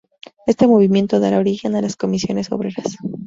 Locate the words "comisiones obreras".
1.95-2.97